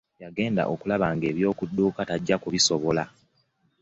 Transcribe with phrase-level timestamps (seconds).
[0.23, 3.03] Yagenda okulaba ng’ebyokudduka tajja kubisobola.